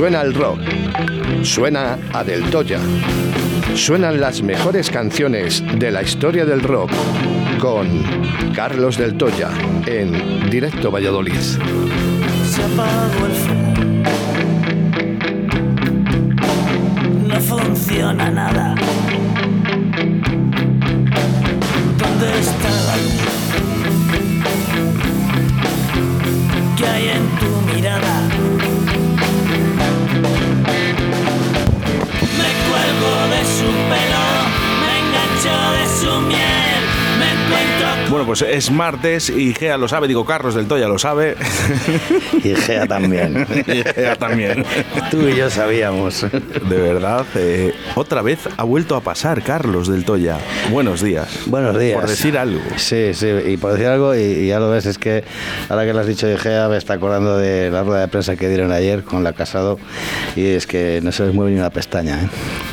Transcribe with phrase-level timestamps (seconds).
[0.00, 0.60] Suena el rock.
[1.42, 2.80] Suena a Del Toya.
[3.74, 6.90] Suenan las mejores canciones de la historia del rock
[7.60, 8.02] con
[8.54, 9.50] Carlos Del Toya
[9.84, 11.34] en Directo Valladolid.
[11.34, 13.74] Se apagó el fuego.
[17.28, 18.74] No funciona nada.
[38.30, 41.34] Pues es martes y Gea lo sabe, digo Carlos del Toya lo sabe.
[42.44, 43.44] Y Gea también.
[43.66, 44.64] y Gea también.
[45.10, 46.22] Tú y yo sabíamos.
[46.22, 50.38] De verdad, eh, otra vez ha vuelto a pasar Carlos del Toya.
[50.70, 51.40] Buenos días.
[51.46, 51.98] Buenos días.
[52.00, 52.60] Por decir algo.
[52.76, 55.24] Sí, sí, y por decir algo, y, y ya lo ves, es que
[55.68, 58.36] ahora que lo has dicho de Gea, me está acordando de la rueda de prensa
[58.36, 59.78] que dieron ayer con la Casado,
[60.36, 62.22] y es que no se les mueve ni una pestaña.
[62.22, 62.28] ¿eh?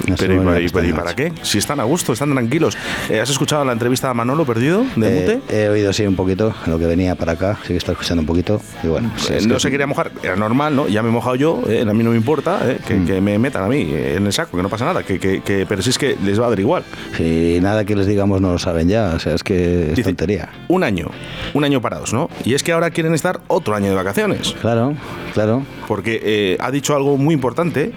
[0.07, 1.33] No Pero ¿y, una para qué?
[1.41, 2.77] Si están a gusto, están tranquilos.
[3.09, 5.46] Eh, ¿Has escuchado la entrevista a Manolo Perdido de Eh, Mute?
[5.49, 8.27] He oído sí un poquito lo que venía para acá, sí que está escuchando un
[8.27, 10.87] poquito y bueno, sí, Eh, no que- se quería mojar, era normal, ¿no?
[10.87, 13.05] Ya me he mojado yo, eh, a mí no me importa eh, que, Mm.
[13.05, 15.65] que me metan a mí eh, en el saco, que no pasa nada, que, que-
[15.67, 16.83] pero si es que les va a dar igual.
[17.15, 20.03] si nada que les digamos no lo saben ya, o sea, es que es Dice,
[20.09, 20.49] tontería.
[20.67, 21.07] Un año,
[21.53, 22.29] un año parados, ¿no?
[22.45, 24.53] Y es que ahora quieren estar otro año de vacaciones.
[24.61, 24.93] Claro,
[25.33, 25.63] claro.
[25.87, 27.93] Porque eh, ha dicho algo muy importante,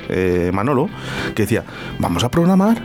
[0.52, 0.88] Manolo,
[1.34, 1.64] que decía,
[1.98, 2.80] vamos a programar.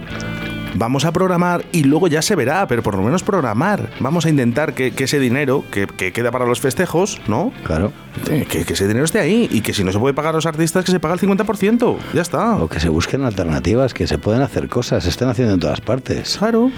[0.78, 3.90] Vamos a programar y luego ya se verá, pero por lo menos programar.
[4.00, 7.54] Vamos a intentar que, que ese dinero que, que queda para los festejos, ¿no?
[7.64, 7.94] Claro.
[8.30, 10.38] Eh, Que, que ese dinero esté ahí y que si no se puede pagar a
[10.38, 11.98] los artistas, que se paga el 50%.
[12.14, 12.58] Ya está.
[12.58, 15.82] O que se busquen alternativas, que se pueden hacer cosas, se están haciendo en todas
[15.82, 16.38] partes.
[16.38, 16.72] Claro.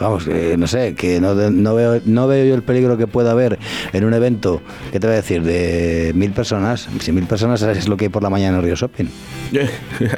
[0.00, 3.32] Vamos, eh, no sé, que no, no, veo, no veo yo el peligro que pueda
[3.32, 3.58] haber
[3.92, 5.42] en un evento, ¿qué te voy a decir?
[5.42, 6.88] De mil personas.
[7.00, 9.06] Si mil personas es lo que hay por la mañana en Río Shopping.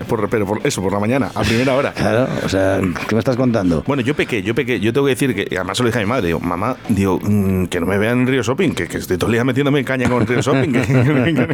[0.08, 1.92] Por- pero por eso, por la mañana, a primera hora.
[1.92, 3.82] Claro, o sea, ¿qué me estás contando?
[3.86, 4.78] Bueno, yo pequé, yo pequé.
[4.78, 7.18] Yo tengo que decir que, además se lo dije a mi madre, digo, mamá, digo,
[7.20, 9.80] mm, que no me vean en Río Shopping, que, que estoy todo el día metiéndome
[9.80, 10.72] en caña con Río Shopping.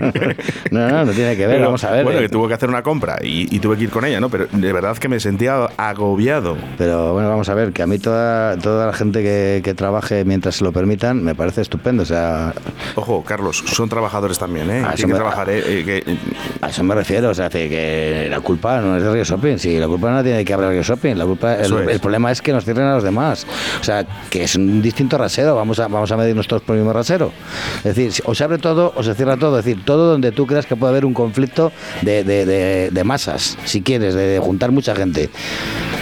[0.70, 2.04] No, no, no tiene que ver, Pero, vamos a ver.
[2.04, 2.22] Bueno, eh.
[2.24, 4.28] que tuvo que hacer una compra y, y tuve que ir con ella, ¿no?
[4.28, 6.56] Pero de verdad que me sentía agobiado.
[6.76, 8.17] Pero bueno, vamos a ver, que a mí toda,
[8.62, 12.02] toda la gente que, que trabaje mientras se lo permitan me parece estupendo.
[12.02, 12.52] O sea,
[12.94, 14.84] Ojo, Carlos, son trabajadores también, ¿eh?
[14.96, 15.62] Que trabajar, ¿eh?
[15.66, 16.16] Eh, que-
[16.60, 17.30] a eso me refiero.
[17.30, 19.58] O sea, que- la culpa no es de Río Shopping.
[19.58, 21.14] Si la culpa no tiene que haber Río Shopping.
[21.16, 21.88] La culpa, el, Eso es.
[21.88, 23.46] el problema es que nos cierren a los demás.
[23.80, 25.54] O sea, que es un distinto rasero.
[25.56, 27.32] Vamos a, vamos a medirnos todos por el mismo rasero.
[27.78, 29.58] Es decir, o se abre todo o se cierra todo.
[29.58, 33.04] Es decir, todo donde tú creas que puede haber un conflicto de, de- de- de
[33.04, 35.30] masas, si quieres, de, de juntar mucha gente.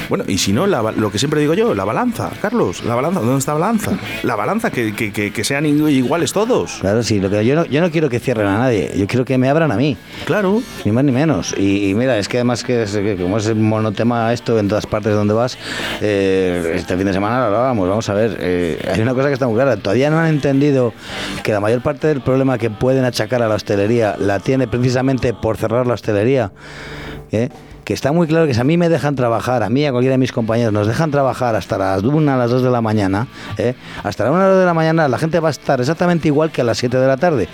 [0.09, 2.06] Bueno, y si no, la lo que siempre digo yo, la balanza,
[2.41, 3.93] Carlos, la balanza, ¿dónde está la balanza?
[4.23, 6.79] La balanza, que, que- que- que sean iguales todos.
[6.81, 8.93] Claro, sí, lo que yo no, yo no quiero que cierren a nadie.
[8.97, 9.97] Yo quiero que me abran a mí.
[10.25, 10.63] Claro.
[10.85, 11.55] Ni más ni menos.
[11.59, 14.87] Y, y mira, es que además que, es- que como es monotema esto en todas
[14.87, 15.59] partes donde vas,
[16.01, 19.35] eh, este fin de semana lo hablábamos, vamos a ver, eh, hay una cosa que
[19.35, 20.93] está muy clara, todavía no han entendido
[21.43, 25.35] que la mayor parte del problema que pueden achacar a la hostelería la tiene precisamente
[25.35, 26.53] por cerrar la hostelería.
[27.33, 27.49] ¿eh?
[27.87, 29.93] Que está muy claro que si a mí me dejan trabajar, a mí y a
[29.93, 32.81] cualquiera de mis compañeros nos dejan trabajar hasta las 1, a las 2 de la
[32.81, 33.77] mañana, ¿eh?
[34.03, 36.27] hasta las 1 a las 2 de la mañana la gente va a estar exactamente
[36.27, 37.49] igual que a las 7 de la tarde.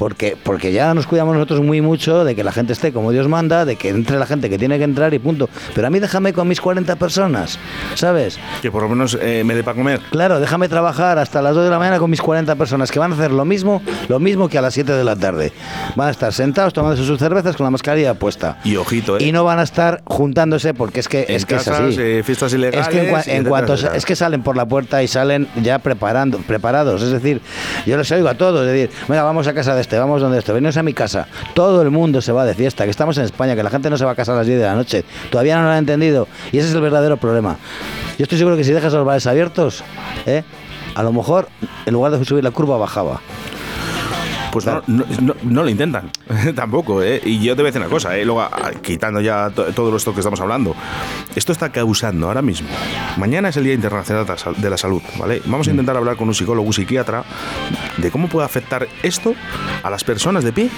[0.00, 3.28] Porque, porque ya nos cuidamos nosotros muy mucho de que la gente esté como Dios
[3.28, 5.50] manda, de que entre la gente que tiene que entrar y punto.
[5.74, 7.58] Pero a mí déjame con mis 40 personas,
[7.96, 8.38] ¿sabes?
[8.62, 10.00] Que por lo menos eh, me dé para comer.
[10.10, 13.12] Claro, déjame trabajar hasta las 2 de la mañana con mis 40 personas que van
[13.12, 15.52] a hacer lo mismo, lo mismo que a las 7 de la tarde.
[15.96, 18.56] Van a estar sentados tomándose sus cervezas con la mascarilla puesta.
[18.64, 19.24] Y ojito, ¿eh?
[19.24, 21.96] Y no van a estar juntándose porque es que En es que casas, es así.
[22.00, 22.88] eh, fiestas ilegales.
[22.88, 23.00] Es que
[23.36, 27.10] en, cua- cuanto es que salen por la puerta y salen ya preparando, preparados, es
[27.10, 27.42] decir,
[27.84, 30.38] yo les oigo a todos, es decir, venga, vamos a casa de este, vamos donde
[30.38, 31.26] este, venos a mi casa.
[31.52, 33.96] Todo el mundo se va de fiesta, que estamos en España, que la gente no
[33.96, 35.04] se va a casa a las 10 de la noche.
[35.32, 37.56] Todavía no lo han entendido y ese es el verdadero problema.
[38.16, 39.82] Yo estoy seguro que si dejas los bares abiertos,
[40.26, 40.44] ¿eh?
[40.94, 41.48] a lo mejor
[41.86, 43.20] en lugar de subir la curva bajaba.
[44.52, 46.10] Pues no, no, no- no lo intentan,
[46.56, 47.20] tampoco, ¿eh?
[47.24, 48.24] Y yo te voy a decir una cosa, ¿eh?
[48.24, 50.74] Luego, ah, quitando ya to- todo esto que estamos hablando,
[51.34, 52.68] esto está causando ahora mismo.
[53.16, 55.40] Mañana es el Día Internacional de la Sal- de la Salud, ¿vale?
[55.46, 57.24] Vamos a intentar hablar con un psicólogo, un psiquiatra,
[57.96, 59.34] de cómo puede afectar esto
[59.82, 60.70] a las personas de pie.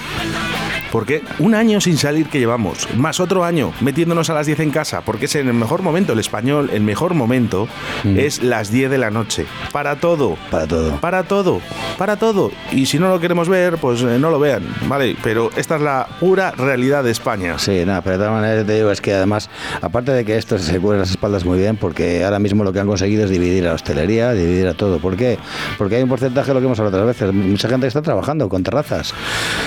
[0.93, 4.69] Porque un año sin salir que llevamos, más otro año metiéndonos a las 10 en
[4.69, 7.67] casa, porque es en el mejor momento, el español, el mejor momento
[8.03, 9.47] es las 10 de la noche.
[9.71, 10.37] Para todo.
[10.51, 10.97] Para todo.
[10.97, 11.61] Para todo.
[11.97, 12.51] Para todo.
[12.71, 15.17] Y si no lo queremos ver, pues eh, no lo vean, ¿vale?
[15.23, 17.57] Pero esta es la pura realidad de España.
[17.57, 19.49] Sí, nada, pero de todas maneras te digo, es que además,
[19.81, 22.79] aparte de que esto se cubre las espaldas muy bien, porque ahora mismo lo que
[22.79, 24.99] han conseguido es dividir a la hostelería, dividir a todo.
[24.99, 25.39] ¿Por qué?
[25.79, 28.61] Porque hay un porcentaje, lo que hemos hablado otras veces, mucha gente está trabajando con
[28.61, 29.11] terrazas.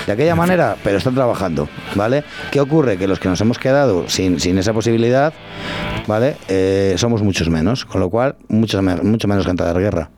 [0.05, 2.23] De aquella manera, pero están trabajando, ¿vale?
[2.51, 2.97] ¿Qué ocurre?
[2.97, 5.33] Que los que nos hemos quedado sin, sin esa posibilidad,
[6.07, 6.37] ¿vale?
[6.47, 10.09] Eh, somos muchos menos, con lo cual, mucho, mucho menos gente de guerra.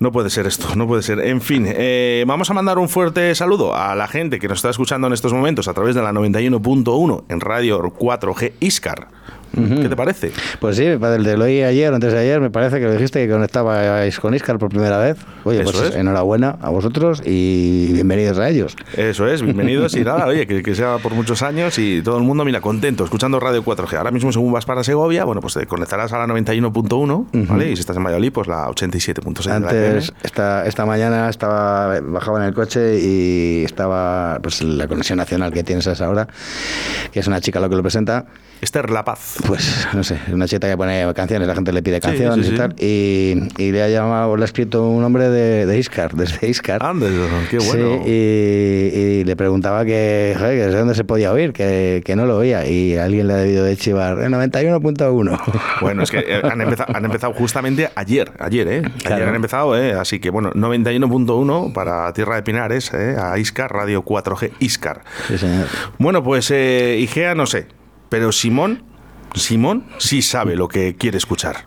[0.00, 1.20] No puede ser esto, no puede ser.
[1.20, 4.70] En fin, eh, vamos a mandar un fuerte saludo a la gente que nos está
[4.70, 9.08] escuchando en estos momentos a través de la 91.1 en Radio 4G Iscar.
[9.54, 10.32] ¿Qué te parece?
[10.60, 12.92] Pues sí, parece- de lo oí ayer o antes de ayer, me parece que lo
[12.92, 15.16] dijiste que conectabais con Iscar por primera vez.
[15.44, 15.96] Oye, Eso pues es.
[15.96, 18.76] enhorabuena a vosotros y bienvenidos a ellos.
[18.96, 22.24] Eso es, bienvenidos y nada, oye, que, que sea por muchos años y todo el
[22.24, 23.96] mundo, mira, contento, escuchando Radio 4G.
[23.96, 27.70] Ahora mismo, según vas para Segovia, bueno, pues te conectarás a la 91.1, ¿vale?
[27.70, 29.42] Y si estás en Valladolid, pues la 87.6.
[29.44, 34.86] de la Antes, esta, esta mañana estaba bajaba en el coche y estaba pues la
[34.86, 36.28] conexión nacional que tienes a esa hora,
[37.12, 38.26] que es una chica lo que lo presenta.
[38.60, 39.35] Esther La Paz.
[39.44, 42.54] Pues no sé, una chica que pone canciones, la gente le pide canciones sí, sí.
[42.54, 42.74] y tal.
[42.78, 46.82] Y, y le ha llamado, le ha escrito un nombre de, de Iscar, desde Iscar.
[46.82, 47.08] Ande,
[47.50, 48.02] qué bueno.
[48.04, 52.16] Sí, y, y le preguntaba que, joder, que desde dónde se podía oír, que, que
[52.16, 52.66] no lo oía.
[52.66, 55.40] Y alguien le ha debido de chivar el 91.1.
[55.80, 58.78] Bueno, es que eh, han empezado, han empezado justamente ayer, ayer, ¿eh?
[58.78, 59.28] Ayer Claro.
[59.28, 59.92] han empezado, ¿eh?
[59.92, 63.16] Así que bueno, 91.1 para Tierra de Pinares, ¿eh?
[63.20, 65.02] A Iscar, Radio 4G Iscar.
[65.28, 65.66] Sí, señor.
[65.98, 67.66] Bueno, pues eh, Igea no sé,
[68.08, 68.82] pero Simón,
[69.34, 71.66] Simón sí sabe lo que quiere escuchar.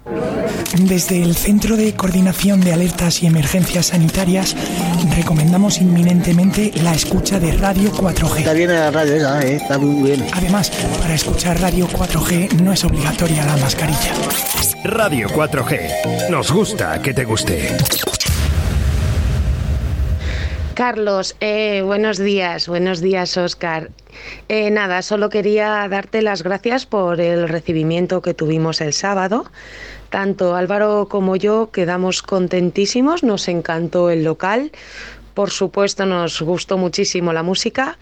[0.77, 4.55] Desde el Centro de Coordinación de Alertas y Emergencias Sanitarias
[5.15, 8.37] recomendamos inminentemente la escucha de Radio 4G.
[8.39, 9.55] Está bien la radio esa, ¿eh?
[9.55, 10.27] está muy bien.
[10.33, 10.69] Además,
[11.01, 14.13] para escuchar Radio 4G no es obligatoria la mascarilla.
[14.83, 16.29] Radio 4G.
[16.29, 17.75] Nos gusta que te guste.
[20.75, 23.89] Carlos, eh, buenos días, buenos días, Oscar.
[24.47, 29.45] Eh, nada, solo quería darte las gracias por el recibimiento que tuvimos el sábado.
[30.09, 34.71] Tanto Álvaro como yo quedamos contentísimos, nos encantó el local,
[35.33, 37.97] por supuesto nos gustó muchísimo la música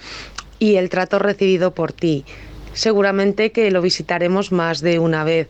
[0.59, 2.25] y el trato recibido por ti.
[2.73, 5.49] Seguramente que lo visitaremos más de una vez.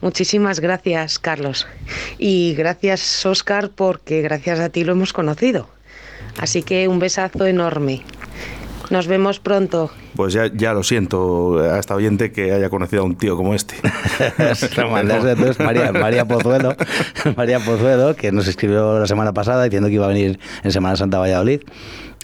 [0.00, 1.66] Muchísimas gracias, Carlos.
[2.18, 5.68] Y gracias, Oscar, porque gracias a ti lo hemos conocido.
[6.38, 8.02] Así que un besazo enorme.
[8.90, 9.90] Nos vemos pronto.
[10.16, 13.54] Pues ya, ya lo siento a esta oyente que haya conocido a un tío como
[13.54, 13.74] este.
[14.38, 16.76] Entonces María, María Pozuelo,
[17.36, 20.96] María Pozuelo, que nos escribió la semana pasada diciendo que iba a venir en Semana
[20.96, 21.60] Santa a Valladolid.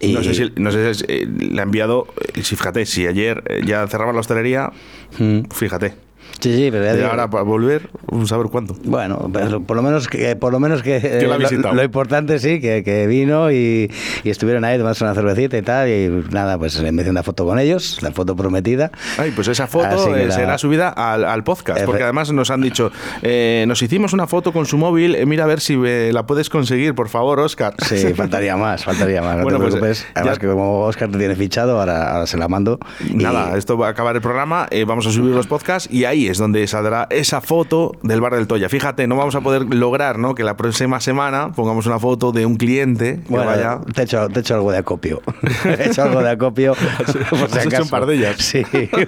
[0.01, 3.07] Y No sé si, no sé si eh, le ha enviado, eh, si fíjate, si
[3.07, 4.71] ayer eh, ya cerraba la hostelería,
[5.19, 5.41] Mm.
[5.53, 5.95] fíjate.
[6.38, 7.91] Sí, sí, pero ya ahora para volver,
[8.27, 8.75] saber cuánto.
[8.85, 12.38] Bueno, pero por lo menos que por lo menos que, eh, la lo- lo, importante
[12.38, 13.91] sí que, que vino y,
[14.25, 17.44] y estuvieron ahí tomándose una cervecita y tal y nada pues me hice una foto
[17.44, 18.91] con ellos la foto prometida.
[19.19, 22.61] Ay, pues esa foto eh, la- será subida al, al podcast, porque además nos han
[22.62, 22.91] dicho,
[23.23, 26.25] eh, nos hicimos una foto con su móvil, eh, mira a ver si eh, la
[26.26, 27.75] puedes conseguir, por favor, Oscar.
[27.87, 30.03] sí faltaría más faltaría más no Bueno, te pues, preocupes.
[30.05, 32.79] eh, además ya- que como Oscar te tiene fichado ahora, ahora se la mando.
[33.09, 36.05] Y- Nada, esto va a acabar el programa, eh, vamos a subir los podcasts y
[36.05, 38.69] ahí es donde saldrá esa foto del bar del Toya.
[38.69, 40.35] Fíjate, no vamos a poder lograr ¿no?
[40.35, 43.81] que la próxima semana pongamos una foto de un cliente que Bueno, vaya...
[43.95, 45.23] te he, hecho, te he hecho algo de acopio.
[45.65, 46.75] He hecho algo de acopio.
[47.31, 48.37] por si hecho un par de ellas.
[48.39, 48.63] Sí,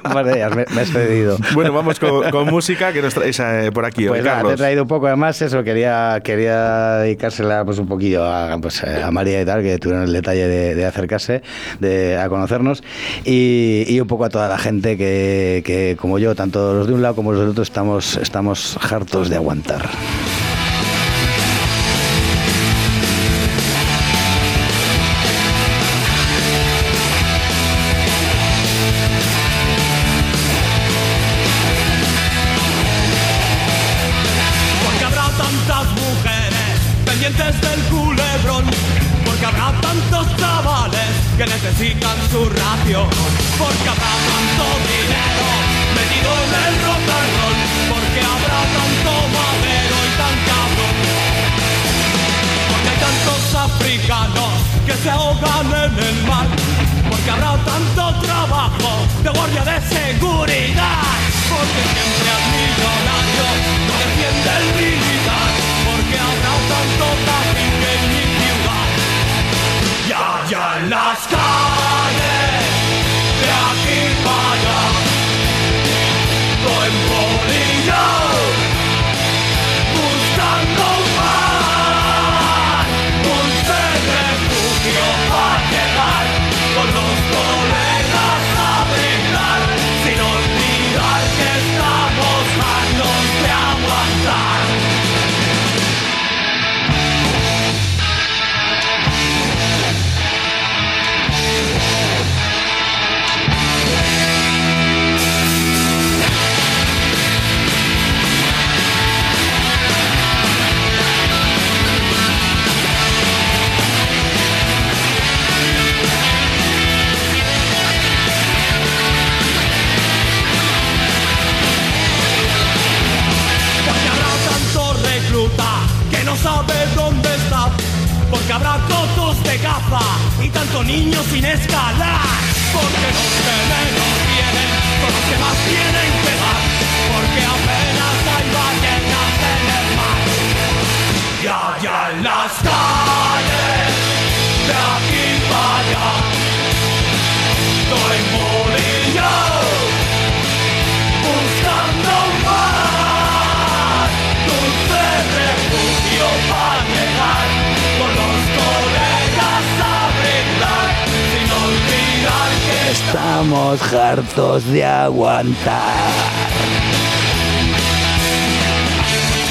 [0.04, 0.54] un par de ellas.
[0.54, 1.36] Me, me has pedido.
[1.54, 4.54] Bueno, vamos con, con música que nos traes eh, por aquí, Pues eh, nada, te
[4.54, 5.06] he traído un poco.
[5.06, 9.78] Además, eso, quería, quería dedicársela pues un poquillo a, pues, a María y tal, que
[9.78, 11.42] tuvieron el detalle de, de acercarse,
[11.78, 12.82] de, a conocernos,
[13.24, 16.94] y, y un poco a toda la gente que, que, como yo, tanto los de
[16.94, 19.88] un lado como otro, estamos, estamos hartos de aguantar.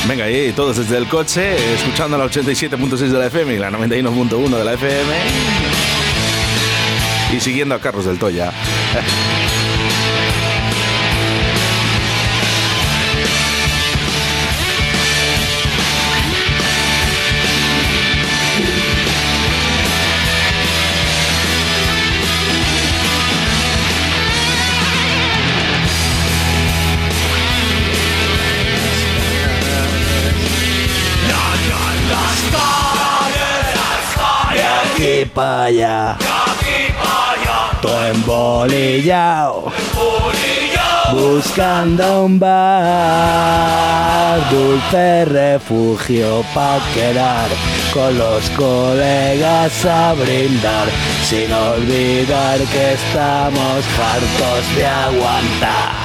[0.08, 4.58] Venga, ahí todos desde el coche, escuchando la 87.6 de la FM y la 91.1
[4.58, 5.14] de la FM.
[7.34, 8.52] Y siguiendo a Carlos del Toya.
[35.34, 36.18] Para allá.
[37.82, 39.72] Todo embolillado.
[41.14, 42.50] Buscando un bar,
[44.50, 47.50] dulce refugio pa' quedar
[47.94, 50.88] con los colegas a brindar,
[51.28, 56.01] sin olvidar que estamos hartos de aguantar.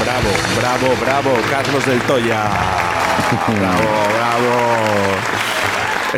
[0.00, 2.48] Bravo, bravo, bravo, Carlos del Toya.
[3.48, 5.37] Bravo, bravo.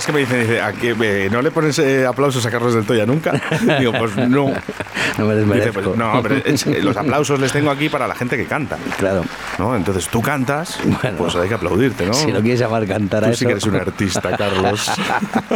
[0.01, 2.73] Es que me dicen, dice, ¿a qué, eh, ¿no le pones eh, aplausos a Carlos
[2.73, 3.39] del Toya nunca?
[3.79, 4.51] Digo, pues no.
[5.19, 8.39] No me Dice, pues, no, pero es- los aplausos les tengo aquí para la gente
[8.39, 8.79] que canta.
[8.97, 9.27] Claro.
[9.59, 9.77] ¿no?
[9.77, 11.19] Entonces tú cantas, Bueno.
[11.19, 12.15] pues hay que aplaudirte, ¿no?
[12.15, 13.39] Si no quieres llamar cantar a Tú eso.
[13.41, 14.91] sí que eres un artista, Carlos.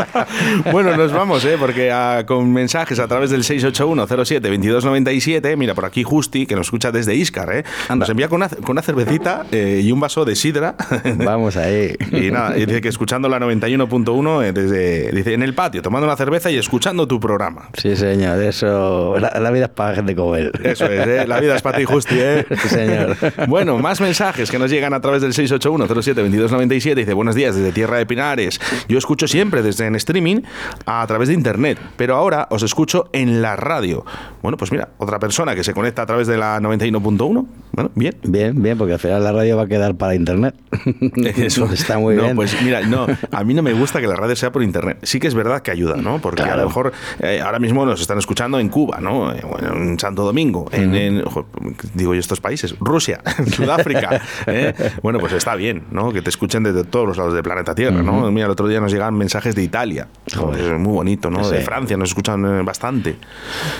[0.72, 1.56] bueno, nos vamos, ¿eh?
[1.58, 6.92] Porque ah, con mensajes a través del 681-07-2297, mira, por aquí Justi, que nos escucha
[6.92, 7.64] desde Iscar, ¿eh?
[7.88, 8.02] Anda.
[8.04, 10.74] Nos envía con una, con una cervecita eh, y un vaso de sidra.
[11.16, 11.96] Vamos ahí.
[12.12, 16.06] Y nada, y dice que escuchando la 91.1 eh, desde dice en el patio, tomando
[16.06, 17.68] una cerveza y escuchando tu programa.
[17.74, 19.16] Sí, señor, eso.
[19.18, 20.50] La, la vida es para gente como él.
[20.62, 21.26] Eso es, ¿eh?
[21.26, 22.46] la vida es para ti, Justi, ¿eh?
[22.62, 23.16] Sí, señor.
[23.48, 26.94] Bueno, más mensajes que nos llegan a través del 681-07-2297.
[26.94, 28.60] Dice, buenos días desde Tierra de Pinares.
[28.88, 30.42] Yo escucho siempre desde en streaming
[30.86, 34.04] a través de internet, pero ahora os escucho en la radio.
[34.42, 37.46] Bueno, pues mira, otra persona que se conecta a través de la 91.1.
[37.74, 38.14] Bueno, bien.
[38.22, 40.54] Bien, bien, porque al final la radio va a quedar para internet.
[41.36, 42.36] Eso está muy no, bien.
[42.36, 44.98] Pues mira, no, a mí no me gusta que la radio sea por internet.
[45.02, 46.20] Sí que es verdad que ayuda, ¿no?
[46.20, 49.32] Porque a lo mejor eh, ahora mismo nos están escuchando en Cuba, ¿no?
[49.32, 51.46] Eh, bueno, en Santo Domingo, en, en- jo,
[51.94, 53.20] digo yo estos países, Rusia,
[53.52, 54.20] Sudáfrica.
[54.46, 54.72] ¿eh?
[55.02, 56.12] Bueno, pues está bien, ¿no?
[56.12, 58.30] Que te escuchen desde todos los lados del planeta Tierra, ¿no?
[58.30, 60.06] Mira, el otro día nos llegan mensajes de Italia.
[60.34, 60.60] Joder.
[60.74, 61.42] Es muy bonito, ¿no?
[61.44, 61.56] Sí.
[61.56, 63.16] De Francia nos escuchan bastante.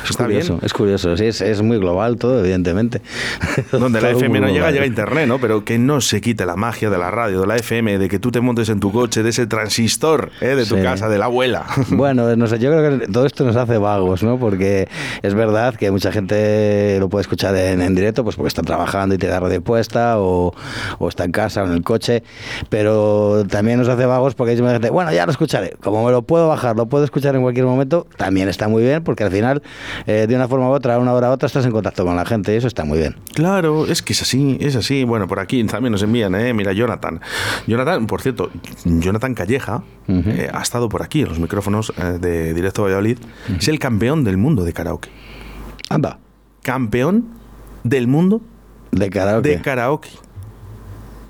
[0.05, 0.65] Es Está curioso, bien.
[0.67, 1.17] es curioso.
[1.17, 3.01] Sí, es, es muy global todo, evidentemente.
[3.85, 5.39] Donde la FM no llega, llega Internet, ¿no?
[5.39, 8.19] Pero que no se quite la magia de la radio, de la FM, de que
[8.19, 10.49] tú te montes en tu coche, de ese transistor, ¿eh?
[10.57, 10.83] de tu Sí.
[10.83, 11.65] casa, de la abuela.
[11.91, 14.39] Bueno, no sé, yo creo que todo esto nos hace vagos, ¿no?
[14.39, 14.89] Porque
[15.23, 19.15] es verdad que mucha gente lo puede escuchar en, en directo, pues porque está trabajando
[19.15, 20.53] y tiene la radio puesta, o,
[20.99, 22.23] o está en casa o en el coche,
[22.71, 26.11] pero también nos hace vagos porque hay mucha gente, bueno, ya lo escucharé, como me
[26.11, 29.31] lo puedo bajar, lo puedo escuchar en cualquier momento, también está muy bien, porque al
[29.31, 29.63] final,
[30.07, 32.25] eh, de una forma u otra, una hora u otra, estás en contacto con la
[32.25, 33.17] gente y eso está muy bien.
[33.35, 35.05] Claro, es que es así, es así.
[35.05, 36.53] Bueno, por aquí también nos envían, ¿eh?
[36.55, 37.21] Mira, Jonathan.
[37.67, 38.51] Jonathan, por cierto,
[38.85, 43.19] Jonathan Calleja eh, ha estado por aquí en los micrófonos eh, de Directo Valladolid.
[43.59, 45.11] Es el campeón del mundo de karaoke.
[45.91, 46.19] Anda,
[46.63, 47.29] Campeón
[47.83, 48.41] del mundo
[48.91, 49.49] de karaoke.
[49.51, 50.09] de karaoke.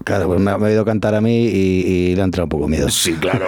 [0.04, 1.80] Claro, pues me ha, oído cantar a mí y,
[2.10, 2.88] y le ha entrado un poco miedo.
[2.90, 3.46] Sí, claro.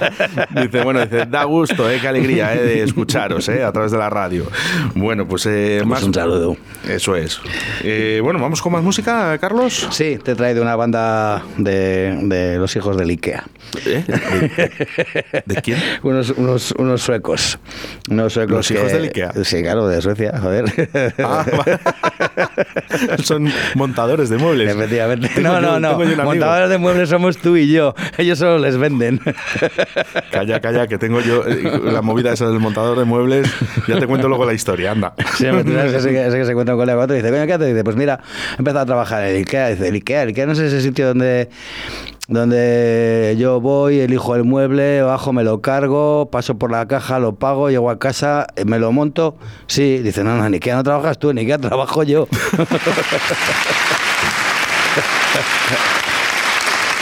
[0.60, 1.98] dice, bueno, dice, da gusto, ¿eh?
[2.00, 2.62] qué alegría ¿eh?
[2.62, 3.62] de escucharos ¿eh?
[3.62, 4.46] a través de la radio.
[4.94, 6.02] Bueno, pues eh, Pues más.
[6.02, 6.56] un saludo.
[6.88, 7.40] Eso es.
[7.84, 9.86] Eh, bueno, vamos con más música, Carlos.
[9.92, 13.44] Sí, te he traído una banda de, de los hijos del Ikea.
[13.86, 14.04] ¿Eh?
[14.06, 15.78] ¿De, de quién?
[16.02, 17.58] Unos, unos, unos suecos.
[18.10, 19.32] Unos suecos ¿Los hijos del Ikea?
[19.44, 20.64] Sí, claro, de Suecia, joder.
[21.22, 21.44] Ah.
[23.22, 24.70] Son montadores de muebles.
[24.74, 25.30] Efectivamente.
[25.40, 26.24] No, no, yo- no.
[26.24, 27.94] montadores de muebles somos tú y yo.
[28.18, 29.20] Ellos solo les venden.
[30.32, 33.50] Calla, calla, que tengo yo eh, la movida esa del montador de muebles.
[33.86, 35.14] Ya te cuento luego la historia, anda.
[35.36, 37.68] Sí, que- que se encuentra un colega con otro y dice, coño, ¿qué haces?
[37.68, 38.20] Dice, pues mira,
[38.54, 39.68] he empezado a trabajar en el Ikea.
[39.68, 41.48] Dice, el Ikea, el Ikea no es ese sitio donde,
[42.28, 47.34] donde yo voy, elijo el mueble, bajo, me lo cargo, paso por la caja, lo
[47.34, 49.36] pago, llego a casa, eh, me lo monto.
[49.66, 52.26] Sí, dice, no, no, en Ikea no trabajas tú, en Ikea trabajo yo.
[54.94, 56.01] ハハハハ。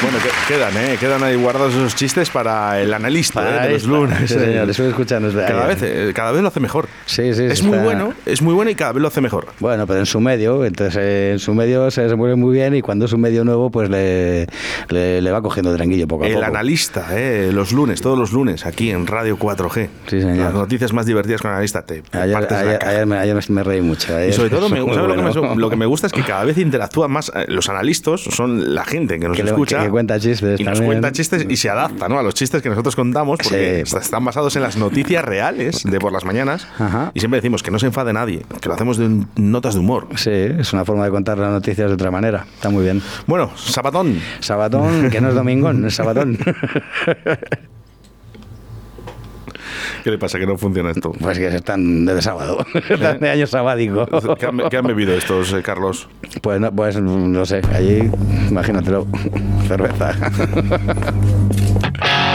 [0.02, 0.96] Bueno, que- quedan, ¿eh?
[0.98, 3.68] Quedan ahí guardados esos chistes para el analista Para ¿eh?
[3.68, 4.18] de los lunes.
[4.20, 5.28] Sí, señor, estoy escuchando.
[5.28, 6.88] es- Cada vez, eh, cada vez lo hace mejor.
[7.04, 9.48] Sí, sí, Es muy está- bueno, es muy bueno y cada vez lo hace mejor.
[9.58, 12.74] Bueno, pero en su medio, entonces eh, en su medio se, se mueve muy bien
[12.74, 14.46] y cuando es un medio nuevo, pues le,
[14.88, 16.46] le, le va cogiendo tranquillo poco a El poco.
[16.46, 17.50] analista, ¿eh?
[17.52, 19.88] los lunes, todos los lunes, aquí en Radio 4G.
[20.06, 20.36] Sí, señor.
[20.38, 24.08] Las noticias más divertidas con analista te, Ayer, me, ayer me reí mucho.
[24.24, 25.54] Y sobre todo, me, fue muy ¿sabes lo, que bueno.
[25.54, 27.30] me, lo que me gusta es que cada vez interactúan más.
[27.34, 29.82] eh, Los analistas son la gente que nos Que escucha.
[29.84, 30.86] que- que cuenta chistes Y nos también.
[30.86, 32.18] cuenta chistes y se adapta ¿no?
[32.18, 33.96] a los chistes que nosotros contamos porque Sí.
[33.96, 36.66] están basados en las noticias reales de por las mañanas.
[36.78, 37.10] Ajá.
[37.14, 39.80] Y siempre decimos que no se enfade nadie, que lo hacemos de un- notas de
[39.80, 40.08] humor.
[40.16, 42.46] Sí, es una forma de contar las noticias de otra manera.
[42.54, 43.02] Está muy bien.
[43.26, 44.20] Bueno, Sabatón.
[44.40, 46.38] Sabatón, que no es domingón, es sabatón.
[50.02, 50.38] ¿Qué le pasa?
[50.38, 51.12] Que no funciona esto.
[51.12, 54.06] Pues que están de sábado, están de año sabático.
[54.38, 56.08] ¿Qué han, qué han bebido estos, eh, Carlos?
[56.42, 58.10] Pues no, pues no sé, allí,
[58.48, 59.06] imagínatelo,
[59.66, 60.14] cerveza.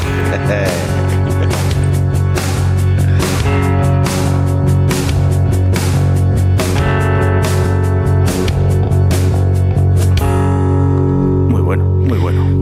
[0.50, 0.99] Hey.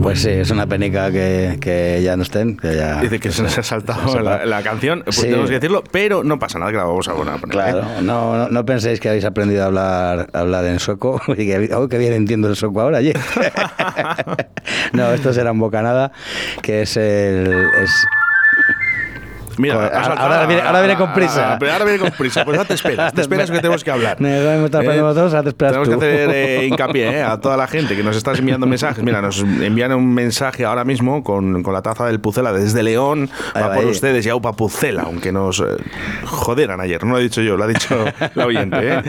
[0.09, 2.57] Pues sí, es una penica que, que ya no estén.
[2.57, 5.83] Que ya, Dice que se nos ha saltado la, la canción, pues tenemos que decirlo,
[5.91, 7.39] pero no pasa nada, que la vamos a poner.
[7.41, 8.01] Claro, ¿eh?
[8.01, 11.69] no, no, no penséis que habéis aprendido a hablar, a hablar en sueco y que,
[11.75, 13.13] oh, que bien entiendo el sueco ahora, allí.
[14.93, 16.11] no, esto será en bocanada,
[16.63, 17.69] que es el...
[17.83, 17.91] Es,
[19.59, 21.53] Mira, ahora viene- ahora viene con prisa.
[21.55, 22.45] Ahora, viene con prisa.
[22.45, 24.17] Pues no te esperas, te esperas que tenemos que hablar.
[24.19, 25.99] Eh, nosotros, ahora te esperas Tenemos tú.
[25.99, 29.03] que hacer eh, hincapié eh, a toda la gente que nos está enviando mensajes.
[29.03, 33.29] Mira, nos envían un mensaje ahora mismo con, con la taza del Pucela desde León.
[33.53, 33.89] Ahí Va va, por ahí.
[33.91, 35.65] ustedes y Aupa Pucela, aunque nos eh,
[36.25, 37.03] joderan ayer.
[37.03, 38.77] No lo he dicho yo, lo ha dicho la oyente.
[38.81, 39.01] ¿eh?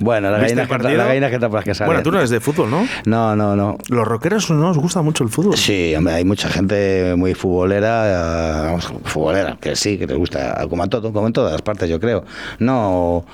[0.00, 1.86] Bueno, la ¿Viste gallina, que, la gallina que por las que sale.
[1.88, 2.86] Bueno, tú no eres de fútbol, ¿no?
[3.04, 3.78] No, no, no.
[3.88, 5.56] Los rockeros no os gusta mucho el fútbol.
[5.56, 10.66] Sí, hombre, hay mucha gente muy futbolera, eh, vamos, futbolera, que sí, que les gusta,
[10.68, 12.24] como a todo, como en todas las partes, yo creo.
[12.58, 13.24] No,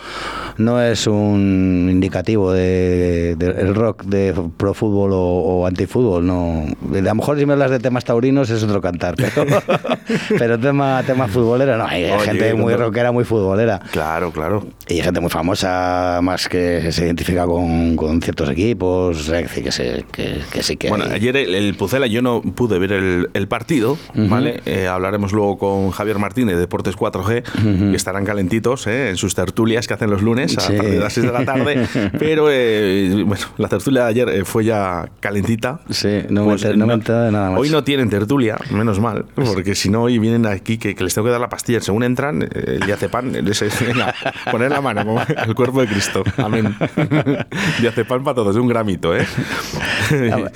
[0.57, 6.65] no es un indicativo de, de- el rock de pro fútbol o, o antifútbol, no.
[6.95, 9.45] A lo mejor si me hablas de temas taurinos es otro cantar, pero,
[10.39, 13.81] pero tema, tema futbolero, no, hay Oye, gente muy rockera, muy futbolera.
[13.91, 14.67] Claro, claro.
[14.89, 19.73] Y hay gente muy famosa, más que se identifica con, con ciertos equipos, que, que,
[19.73, 22.93] se- que- que sí que Bueno, hay- ayer el, el Pucela yo no pude ver
[22.93, 24.61] el, el partido, ¿vale?
[24.67, 29.11] Eh, hablaremos luego con Javier Martínez de Deportes 4G, que estarán calentitos ¿eh?
[29.11, 30.73] en sus tertulias que hacen los lunes a Sí.
[30.75, 31.87] partir de las 6 de la tarde.
[32.19, 35.81] Pero eh, bueno, la tertulia de ayer eh, fue ya calentita.
[35.91, 37.61] Sí, no me enter- no me de nada más.
[37.61, 41.15] Hoy no tienen tertulia, menos mal, porque si no, hoy vienen aquí que, que les
[41.15, 41.81] tengo que dar la pastilla.
[41.81, 44.15] Según entran, eh, el diazepam, les- venga,
[44.51, 46.23] poner la mano el cuerpo de Cristo.
[46.39, 46.75] Amén.
[47.81, 49.27] Diazepam para todos, un gramito, ¿eh?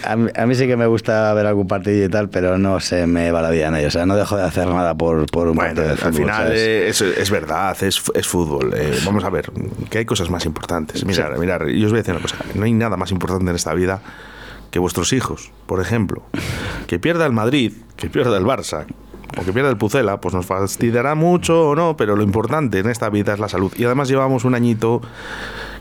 [0.04, 2.58] A, a mí, a mí sí que me gusta ver algún partido y tal, pero
[2.58, 3.88] no se me va la vida en ello.
[3.88, 6.46] O sea, no dejo de hacer nada por, por un Bueno, partido de al final
[6.48, 7.00] ¿sabes?
[7.00, 8.72] es, es verdad, es, es fútbol.
[8.76, 9.50] Eh, vamos a ver,
[9.90, 11.04] que hay cosas más importantes.
[11.04, 12.36] Mirar, mirar, yo os voy a decir una cosa.
[12.54, 14.00] No hay nada más importante en esta vida
[14.70, 16.22] que vuestros hijos, por ejemplo.
[16.86, 18.86] Que pierda el Madrid, que pierda el Barça,
[19.38, 22.88] o que pierda el Pucela, pues nos fastidiará mucho o no, pero lo importante en
[22.88, 23.72] esta vida es la salud.
[23.76, 25.00] Y además llevamos un añito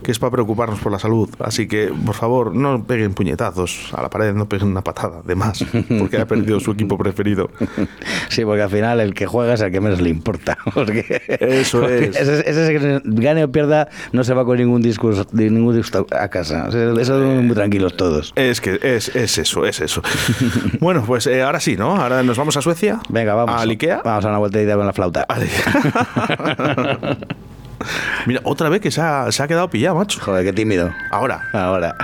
[0.04, 1.30] que es para preocuparnos por la salud.
[1.40, 5.36] Así que, por favor, no peguen puñetazos a la pared, no peguen una patada de
[5.36, 5.64] más,
[6.00, 7.50] porque ha perdido su equipo preferido.
[8.30, 10.58] Sí, porque al final el que juega es el que menos le importa.
[10.74, 12.16] Porque, Eso porque es.
[12.16, 16.30] Ese, ese que gane o pierda no se va con ningún discurso, ningún disgusto a
[16.30, 16.70] casa.
[16.70, 18.32] Eso muy tranquilos todos.
[18.36, 20.02] Es que es, es eso, es eso.
[20.80, 21.96] bueno, pues eh, ahora sí, ¿no?
[21.96, 23.00] Ahora nos vamos a Suecia.
[23.10, 23.62] Venga, vamos.
[23.62, 24.02] ¿A Ikea?
[24.04, 25.26] Vamos a una vueltita con la flauta.
[28.26, 30.20] Mira, otra vez que se ha, se ha quedado pillado, macho.
[30.22, 30.94] Joder, qué tímido.
[31.12, 31.50] Ahora.
[31.54, 31.96] Ahora.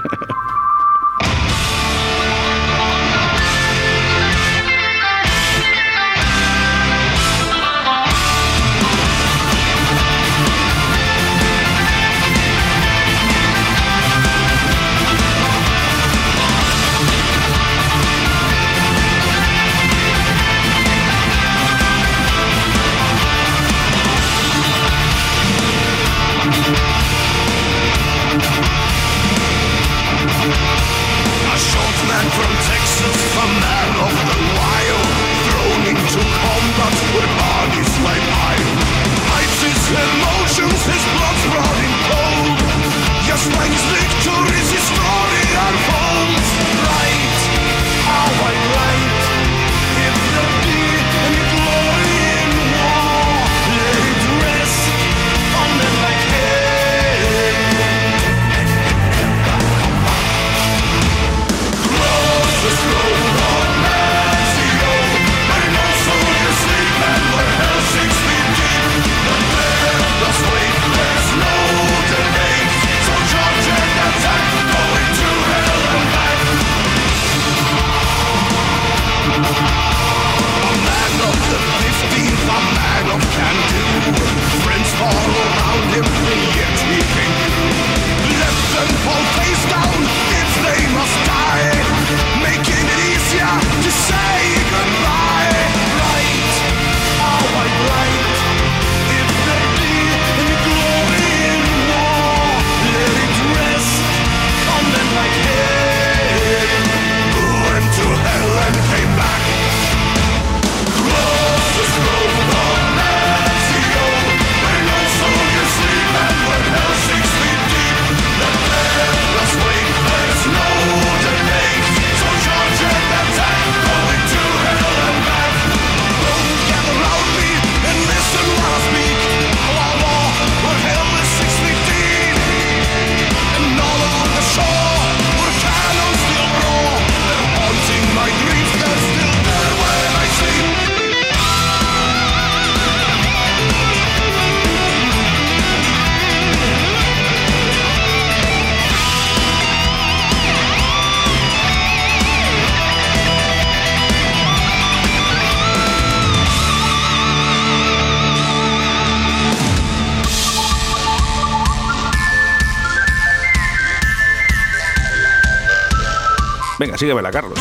[166.98, 167.60] Venga, síguemela, Carlos.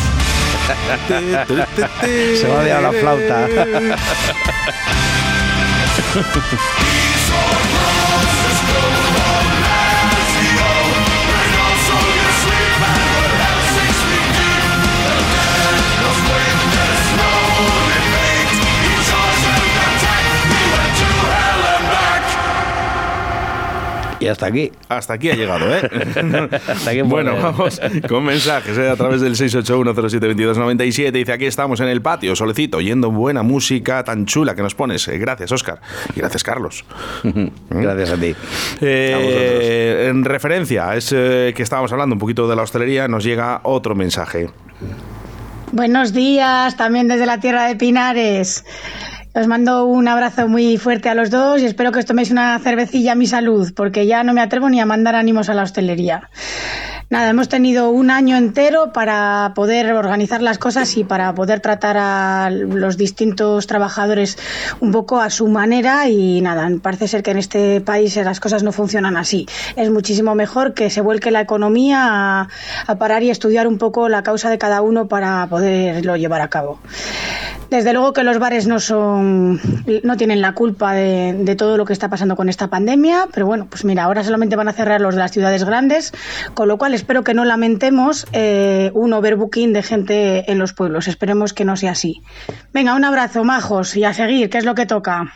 [2.35, 3.47] Se va a la flauta.
[24.19, 24.71] Y hasta aquí.
[24.89, 25.81] Hasta aquí ha llegado, ¿eh?
[26.67, 28.89] Hasta aquí bueno, vamos con mensajes ¿eh?
[28.89, 31.11] a través del 681072297.
[31.11, 35.07] Dice, aquí estamos en el patio, solecito, oyendo buena música tan chula que nos pones.
[35.07, 35.81] Eh, gracias, Oscar.
[36.15, 36.85] Y gracias, Carlos.
[37.69, 38.35] Gracias a ti.
[38.81, 43.61] Eh, en referencia a ese que estábamos hablando un poquito de la hostelería, nos llega
[43.63, 44.49] otro mensaje.
[45.71, 48.63] Buenos días, también desde la tierra de Pinares.
[49.37, 52.57] Os mando un abrazo muy fuerte a los dos y espero que os toméis una
[52.57, 55.61] cervecilla a mi salud, porque ya no me atrevo ni a mandar ánimos a la
[55.61, 56.31] hostelería.
[57.09, 61.95] Nada, hemos tenido un año entero para poder organizar las cosas y para poder tratar
[61.97, 64.37] a los distintos trabajadores
[64.81, 68.61] un poco a su manera y nada, parece ser que en este país las cosas
[68.61, 69.47] no funcionan así.
[69.77, 72.49] Es muchísimo mejor que se vuelque la economía a,
[72.87, 76.49] a parar y estudiar un poco la causa de cada uno para poderlo llevar a
[76.49, 76.77] cabo.
[77.69, 79.59] Desde luego que los bares no son,
[80.03, 83.45] no tienen la culpa de, de, todo lo que está pasando con esta pandemia, pero
[83.45, 86.13] bueno, pues mira, ahora solamente van a cerrar los de las ciudades grandes,
[86.53, 91.07] con lo cual espero que no lamentemos eh, un overbooking de gente en los pueblos.
[91.07, 92.21] Esperemos que no sea así.
[92.73, 95.33] Venga, un abrazo, majos, y a seguir, que es lo que toca.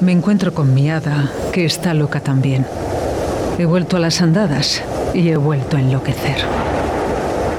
[0.00, 2.64] Me encuentro con mi hada, que está loca también.
[3.58, 6.38] He vuelto a las andadas y he vuelto a enloquecer.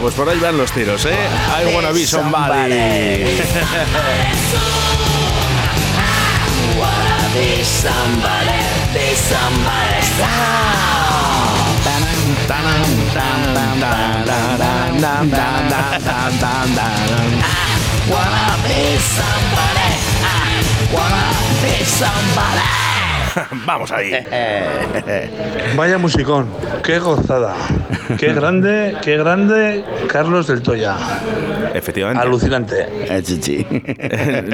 [0.00, 1.16] Pues por ahí van los tiros, ¿eh?
[1.60, 3.40] I wanna be somebody.
[6.78, 8.58] Wanna be somebody,
[8.94, 9.98] be somebody
[18.10, 19.90] Wanna be somebody,
[20.22, 21.24] I wanna
[21.62, 22.97] be somebody.
[23.66, 24.12] Vamos ahí.
[25.76, 26.46] Vaya musicón,
[26.82, 27.54] qué gozada.
[28.18, 30.96] Qué grande, qué grande Carlos del Toya.
[31.74, 32.22] Efectivamente.
[32.22, 32.86] Alucinante.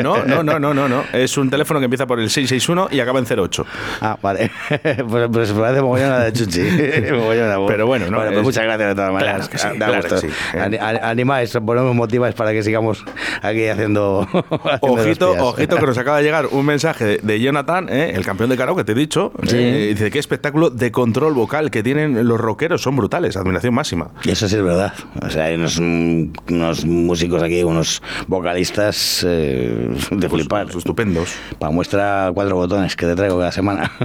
[0.03, 1.05] No, no, no, no, no, no.
[1.13, 3.67] Es un teléfono que empieza por el 661 y acaba en 08.
[4.01, 4.51] Ah, vale.
[5.09, 6.63] pues, pues parece mogollona de chuchi.
[6.77, 9.49] Pero bueno, no, Bueno, pues es- muchas gracias de todas Claro maneras.
[9.49, 10.15] que sí, Da claro gusto.
[10.21, 10.59] que sí.
[10.59, 13.05] Ani- ani- Animáis, ponemos motivas para que sigamos
[13.43, 14.23] aquí haciendo.
[14.23, 18.13] haciendo Ojito, ojito que nos acaba de llegar un mensaje de, de Jonathan, ¿eh?
[18.15, 19.31] el campeón de karaoke, te he dicho.
[19.47, 19.57] Sí.
[19.57, 24.11] Eh, dice qué espectáculo de control vocal que tienen los rockeros, son brutales, admiración máxima.
[24.25, 24.93] Y eso sí es verdad.
[25.23, 30.67] O sea, hay unos, unos músicos aquí, unos vocalistas eh, de flipar.
[30.75, 31.35] Estupendos.
[31.59, 33.93] Para muestra cuatro botones que te traigo cada semana.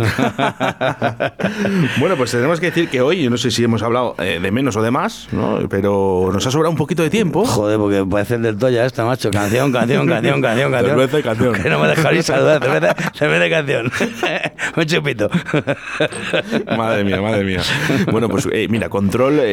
[1.99, 4.51] Bueno, pues tenemos que decir que hoy, yo no sé si hemos hablado eh, de
[4.51, 5.59] menos o de más, ¿no?
[5.69, 7.45] pero nos ha sobrado un poquito de tiempo.
[7.45, 9.31] Joder, porque parece el del Toya esto, macho.
[9.31, 10.89] Canción, canción, canción, canción, canción.
[10.89, 11.53] Cerveza y canción.
[11.53, 12.61] Que no me dejáis saludar.
[12.61, 13.91] Cerveza, cerveza y canción.
[14.77, 15.29] Un chupito.
[16.77, 17.61] Madre mía, madre mía.
[18.11, 19.43] Bueno, pues eh, mira, control, eh,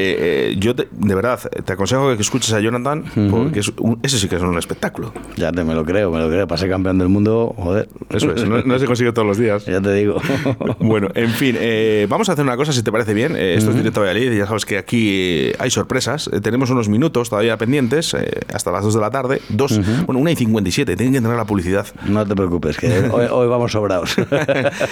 [0.50, 4.18] eh, yo te- de verdad te aconsejo que escuches a Jonathan, porque es un- ese
[4.18, 5.12] sí que es un espectáculo.
[5.36, 6.46] Ya te me lo creo, me lo creo.
[6.46, 7.88] Para ser campeón del mundo, joder.
[8.10, 9.64] Eso es, no, no se consigue todos los días.
[9.66, 10.20] Ya te digo.
[10.78, 13.34] Bueno, en fin, eh, vamos a hacer una cosa si te parece bien.
[13.36, 16.30] Eh, esto es directo a Valladolid ya sabes que aquí hay sorpresas.
[16.42, 18.14] Tenemos unos minutos todavía pendientes
[18.52, 19.40] hasta las 2 de la tarde.
[19.48, 20.96] Dos, bueno, una y 57.
[20.96, 21.86] Tienen que tener la publicidad.
[22.06, 24.16] No te preocupes, que hoy, hoy vamos sobrados.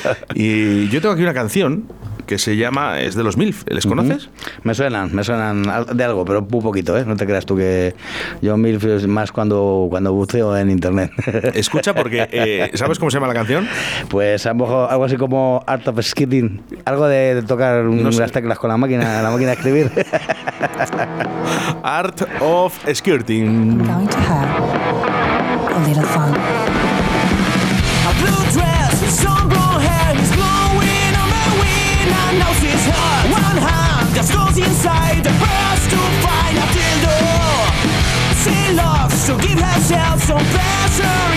[0.35, 1.85] y yo tengo aquí una canción
[2.27, 3.65] que se llama, es de los MILF.
[3.69, 4.31] ¿Les conoces?
[4.63, 5.63] Me suenan, me suenan
[5.95, 7.05] de algo, pero muy poquito, ¿eh?
[7.07, 7.95] No te creas tú que
[8.41, 11.11] yo mil es más cuando, cuando buceo en internet.
[11.55, 13.69] Escucha porque, eh, ¿sabes cómo se llama la canción?
[14.09, 18.17] Pues a lo mejor algo así como Art of Skidding, algo de, de tocar unas
[18.17, 18.27] sé.
[18.29, 19.91] teclas con la máquina, la máquina de escribir.
[21.83, 23.79] Art of Skirting.
[23.79, 26.44] going to have a little fun.
[39.75, 41.34] ourselves some passion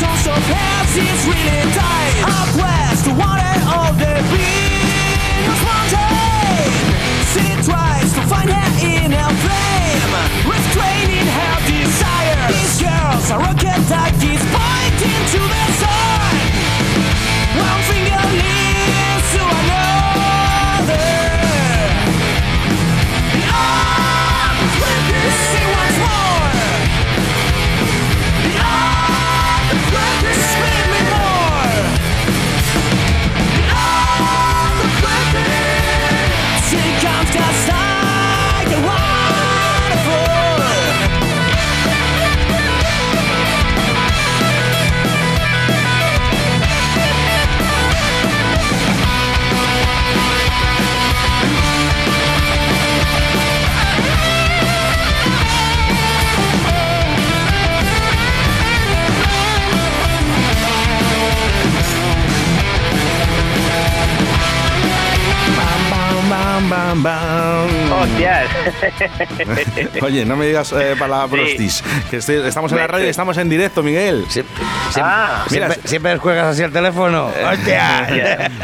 [0.00, 1.89] So, of health is really dark.
[66.90, 67.92] Bam, bam.
[68.02, 68.48] Hostias.
[70.02, 73.48] Oye, no me digas eh, palabrotis, que estoy- estamos en la radio y estamos en
[73.48, 74.26] directo, Miguel.
[74.96, 77.26] Ah, Mira, siempre, siempre descuelgas así el teléfono.
[77.26, 78.08] ¡Hostia!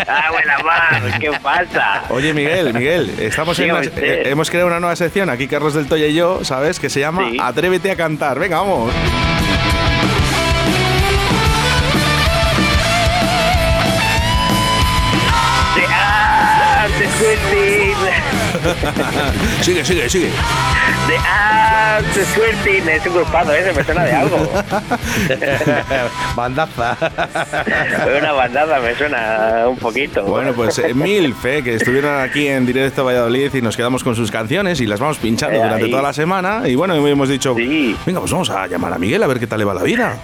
[0.09, 2.03] ah, buena ¿qué pasa?
[2.11, 5.87] Oye, Miguel, Miguel, estamos en una- eh, hemos creado una nueva sección, aquí Carlos del
[5.87, 6.81] Toya y yo, ¿sabes?
[6.81, 7.37] Que se llama Sí.
[7.41, 8.41] Atrévete a cantar.
[8.41, 8.93] Venga, vamos.
[19.63, 20.27] sigue, sigue, sigue.
[21.09, 22.89] De After Squirting.
[22.89, 24.51] Es un grupado ese, me suena de algo.
[26.37, 26.97] Bandaza.
[28.19, 30.25] Una bandada me suena un poquito.
[30.25, 34.03] Bueno, pues eh, Milf, eh, que estuvieron aquí en directo a Valladolid y nos quedamos
[34.05, 35.91] con sus canciones y las vamos pinchando Eh, durante ahí.
[35.91, 36.63] toda la semana.
[36.67, 39.59] Y bueno, hemos dicho, venga, pues vamos a llamar a Miguel a ver qué tal
[39.61, 40.17] le va la vida.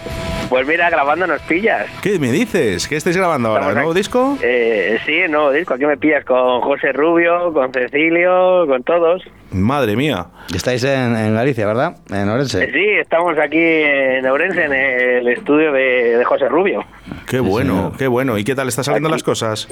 [0.52, 1.86] Pues mira, grabando nos pillas.
[2.02, 2.86] ¿Qué me dices?
[2.86, 3.60] ¿Qué estáis grabando ahora?
[3.60, 4.36] Estamos ¿Nuevo disco?
[4.42, 5.72] Eh, sí, nuevo disco.
[5.72, 9.22] Aquí me pillas con José Rubio, con Cecilio, con todos.
[9.50, 10.26] Madre mía.
[10.54, 11.96] Estáis en, en Galicia, ¿verdad?
[12.10, 12.64] En Orense.
[12.64, 16.84] Eh, Sí, estamos aquí en Ourense, en el estudio de, de José Rubio.
[17.26, 18.36] Qué bueno, qué bueno.
[18.36, 19.68] ¿Y qué tal están saliendo las cosas?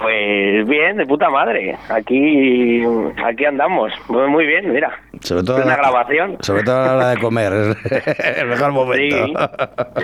[0.00, 1.76] Pues bien, de puta madre.
[1.90, 2.82] Aquí
[3.22, 3.92] aquí andamos.
[4.06, 4.98] Pues muy bien, mira.
[5.20, 6.38] Sobre todo, una grabación.
[6.40, 7.52] sobre todo a la hora de comer.
[7.84, 9.16] Es el mejor momento.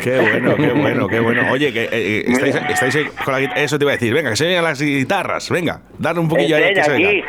[0.03, 1.43] Qué bueno, qué bueno, qué bueno.
[1.51, 3.61] Oye, que eh, estáis, estáis ahí con la guitarra.
[3.63, 4.13] Eso te iba a decir.
[4.13, 5.51] Venga, que se vengan las guitarras.
[5.51, 7.25] Venga, dar un poquillo ahí que se aquí.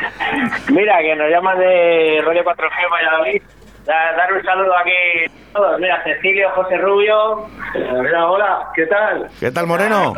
[0.74, 3.42] Mira, que nos llaman de Rollo 4G Valladolid.
[3.86, 5.80] Da- Dar un saludo aquí a todos.
[5.80, 7.48] Mira, Cecilio, José Rubio.
[7.94, 9.30] Hola, hola, ¿qué tal?
[9.40, 10.14] ¿Qué tal, Moreno?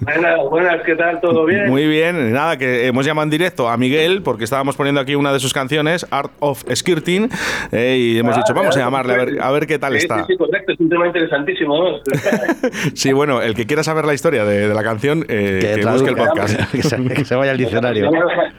[0.00, 1.20] Buenas, buenas, ¿qué tal?
[1.20, 1.68] ¿Todo bien?
[1.68, 5.32] Muy bien, nada, que hemos llamado en directo a Miguel porque estábamos poniendo aquí una
[5.32, 7.28] de sus canciones, Art of Skirting,
[7.72, 9.98] eh, y hemos Ah, dicho, vamos a llamarle a ver, a ver qué tal sí,
[9.98, 10.18] está.
[10.20, 11.76] Sí, sí, correcto, es un tema interesantísimo.
[11.78, 11.98] ¿no?
[12.94, 16.10] Sí, bueno, el que quiera saber la historia de, de la canción, eh, que, traduzca.
[16.12, 16.70] busque el podcast.
[16.72, 18.10] que, se, que se vaya al diccionario.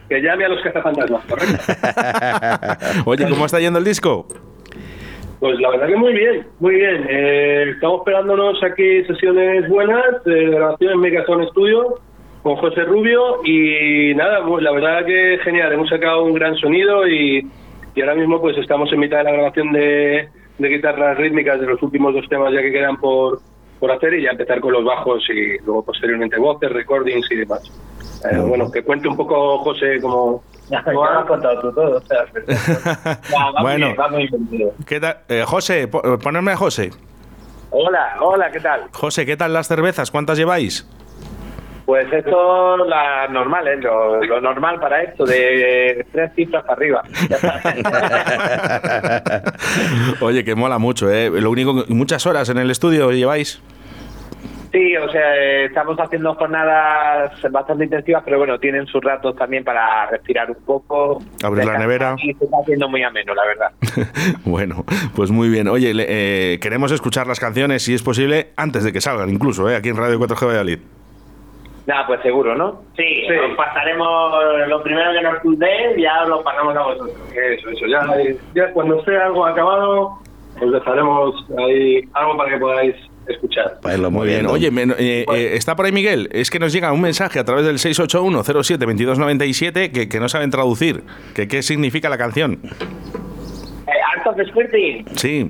[0.07, 1.57] Que llame a los cazafantasmas, correcto.
[3.05, 4.28] Oye, ¿cómo está yendo el disco?
[5.39, 7.05] Pues la verdad que muy bien, muy bien.
[7.09, 11.95] Eh, estamos esperándonos aquí sesiones buenas, de grabación en Megazone Studio
[12.43, 17.07] con José Rubio y nada, muy- la verdad que genial, hemos sacado un gran sonido
[17.07, 17.47] y,
[17.95, 20.27] y ahora mismo pues estamos en mitad de la grabación de,
[20.57, 23.39] de guitarras rítmicas de los últimos dos temas ya que quedan por,
[23.79, 27.61] por hacer y ya empezar con los bajos y luego posteriormente voces, recordings y demás.
[28.29, 30.43] Eh, bueno, que cuente un poco José cómo...
[30.86, 31.97] cómo has contado tú todo.
[31.97, 32.26] o sea,
[33.61, 33.93] Bueno,
[34.86, 35.17] ¿qué tal?
[35.28, 35.88] Eh, José, eh,
[36.22, 36.91] ponerme a José.
[37.72, 38.84] Hola, hola, ¿qué tal?
[38.91, 40.11] José, ¿qué tal las cervezas?
[40.11, 40.88] ¿Cuántas lleváis?
[41.86, 43.78] Pues esto la normal, ¿eh?
[43.78, 47.01] lo, lo normal para esto, de tres cifras para arriba.
[50.22, 51.30] Oye, que mola mucho, ¿eh?
[51.32, 53.61] Lo único, que- muchas horas en el estudio lleváis.
[54.72, 59.63] Sí, o sea, eh, estamos haciendo jornadas bastante intensivas, pero bueno, tienen sus ratos también
[59.63, 61.20] para respirar un poco.
[61.43, 62.15] Abrir la nevera.
[62.22, 63.72] Y se está haciendo muy ameno, la verdad.
[64.45, 65.67] Bueno, pues muy bien.
[65.67, 66.05] Oye, le-
[66.53, 69.76] eh, queremos escuchar las canciones, si es posible, antes de que salgan, incluso, ¿eh?
[69.76, 70.80] aquí en Radio 4G Valladolid.
[71.88, 72.84] Nada, pues seguro, ¿no?
[72.95, 74.34] Sí, os pasaremos
[74.67, 77.11] lo primero que nos den, ya lo pasamos a vosotros.
[77.34, 78.05] Eso, eso, ya,
[78.53, 80.20] ya cuando esté algo acabado,
[80.61, 82.95] os dejaremos ahí algo para que podáis
[83.34, 83.80] escuchar.
[84.11, 84.45] Muy bien.
[84.47, 86.27] Oye, me- eh, eh, está por ahí Miguel.
[86.32, 91.03] Es que nos llega un mensaje a través del 681-07-2297 que, que no saben traducir.
[91.36, 92.59] Que, ¿Qué significa la canción?
[92.63, 95.05] Eh, Art of Squirting.
[95.15, 95.49] Sí.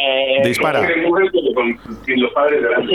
[0.00, 0.86] Eh, Dispara.
[0.86, 0.92] Sí,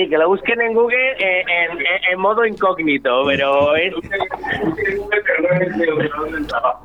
[0.10, 1.78] que lo busquen en Google en, en-
[2.14, 3.94] en modo incógnito, pero es...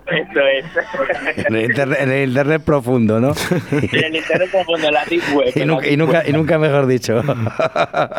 [0.08, 1.46] Es.
[1.46, 3.32] En el, internet, en el internet profundo, ¿no?
[3.70, 5.52] En el internet profundo, la deep web.
[5.54, 7.22] y, la nunca, y, nunca, y nunca mejor dicho.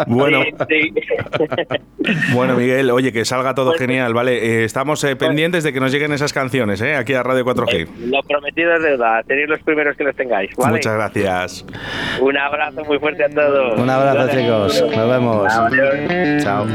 [0.07, 1.43] Bueno, Sí, sí.
[2.33, 4.37] bueno, Miguel, oye, que salga todo genial, ¿vale?
[4.37, 6.95] Eh, estamos eh, pendientes de que nos lleguen esas canciones, ¿eh?
[6.95, 7.87] Aquí a Radio 4G.
[8.07, 10.73] Lo prometido es deuda, tenéis los primeros que los tengáis, ¿vale?
[10.73, 11.65] Muchas gracias.
[12.21, 13.79] Un abrazo muy fuerte a todos.
[13.79, 14.85] Un abrazo, chicos.
[14.95, 15.53] Nos vemos.
[15.53, 16.43] Adiós.
[16.43, 16.67] Chao.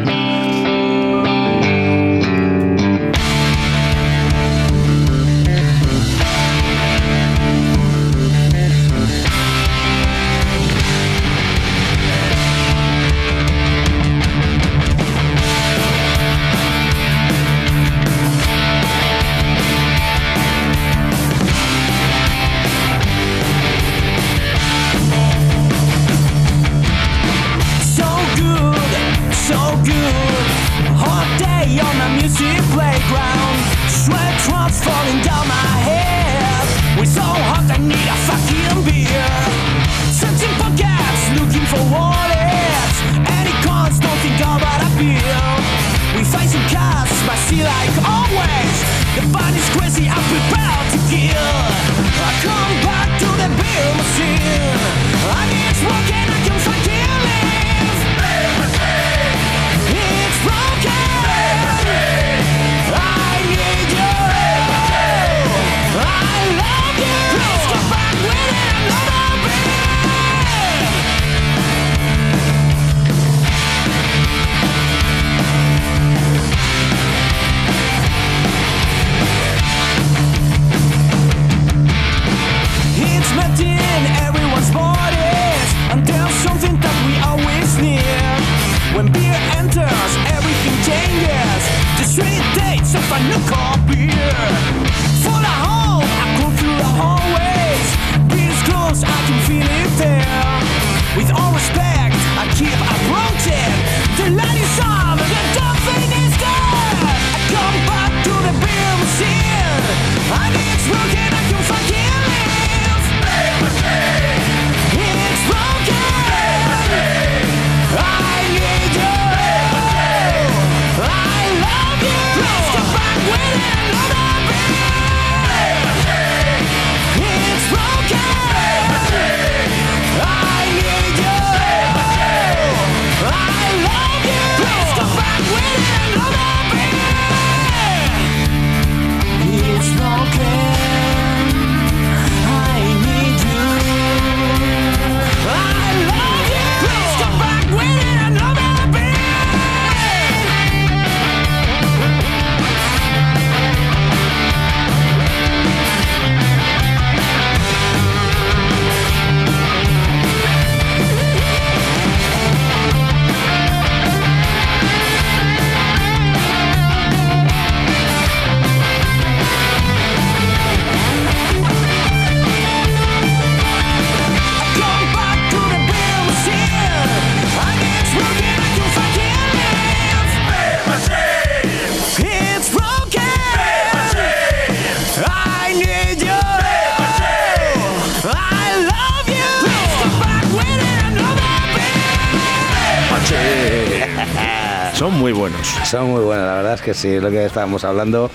[195.25, 195.67] Muy buenos.
[195.87, 198.31] Son muy buenos, la verdad es que sí, lo que estábamos hablando,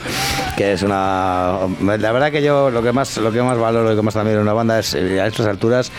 [0.58, 1.60] que es una...
[2.00, 4.38] La verdad que yo lo que más, lo que más valoro, lo que más también
[4.38, 5.92] en una banda es eh, a estas alturas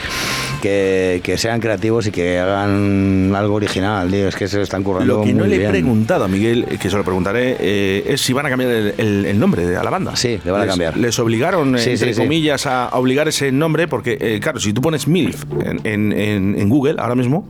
[0.61, 4.27] que, que sean creativos y que hagan algo original, tío.
[4.27, 5.71] es que se están currando Lo que no muy le he bien.
[5.71, 9.27] preguntado a Miguel, que se lo preguntaré, eh, es si van a cambiar el, el-
[9.27, 10.17] el nombre de, a la banda.
[10.17, 10.97] Sí, le van a Les- cambiar.
[10.97, 12.21] Les obligaron, Sí, entre sí, sí.
[12.21, 16.13] comillas, a, a obligar ese nombre, porque, eh, claro, si tú pones MILF en, en-
[16.13, 17.47] en- en Google ahora mismo,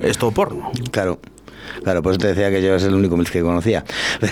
[0.00, 0.70] es todo porno.
[0.92, 1.18] Claro.
[1.82, 3.84] Claro, por eso te decía que yo es el único Milf que conocía.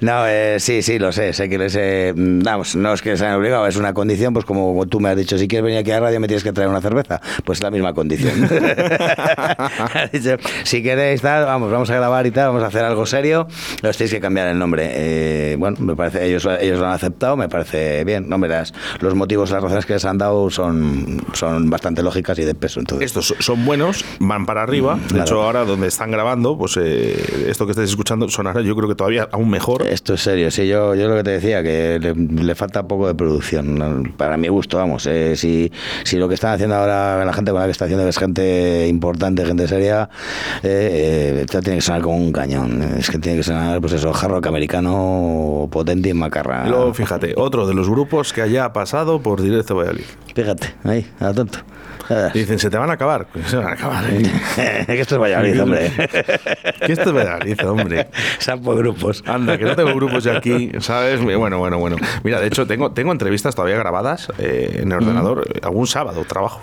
[0.00, 1.32] no, eh, sí, sí, lo sé.
[1.32, 1.74] Sé que les.
[1.76, 5.10] eh, vamos, no es que se hayan obligado, es una condición, pues como tú me
[5.10, 7.20] has dicho, si quieres venir aquí a la radio me tienes que traer una cerveza.
[7.44, 8.32] Pues es la misma condición.
[10.64, 13.46] Si queréis, tal, vamos, vamos a grabar y tal, vamos a hacer algo serio,
[13.82, 14.90] los tenéis que cambiar el nombre.
[14.92, 18.28] Eh, bueno, me parece, ellos, ellos lo han aceptado, me parece bien.
[18.28, 22.44] No, verás, los motivos, las razones que les han dado son, son bastante lógicas y
[22.44, 22.80] de peso.
[22.80, 24.81] Entonces, Estos son buenos, van para arriba.
[24.90, 25.22] De Claro.
[25.24, 28.94] hecho, ahora donde están grabando, pues eh, esto que estáis escuchando sonará yo creo que
[28.94, 29.86] todavía aún mejor.
[29.86, 33.06] Esto es serio, sí, yo, yo lo que te decía, que le, le falta poco
[33.06, 35.06] de producción, para mi gusto, vamos.
[35.06, 35.70] eh, si,
[36.04, 38.86] si lo que están haciendo ahora la gente con la que está haciendo es gente
[38.88, 40.08] importante, gente seria,
[40.62, 42.82] eh, eh, esto tiene que sonar como un cañón.
[42.98, 46.66] Es que tiene que sonar, pues eso, hard rock americano potente y macarra.
[46.68, 50.04] Luego, fíjate, otro de los grupos que haya pasado por Directo Valladolid.
[50.34, 51.58] Fíjate, ahí, a tonto.
[52.34, 53.26] Dicen, se te van a acabar.
[53.32, 54.04] Pues se van a acabar.
[54.10, 54.22] ¿eh?
[54.86, 55.92] que esto es Valladolid, hombre.
[56.86, 58.08] que esto es Valladolid, hombre.
[58.38, 59.22] Sapo grupos.
[59.26, 61.20] Anda, que no tengo grupos yo aquí, ¿sabes?
[61.22, 61.96] Bueno, bueno, bueno.
[62.22, 65.44] Mira, de hecho, tengo, tengo entrevistas todavía grabadas eh, en el ordenador.
[65.62, 66.60] Algún sábado trabajo.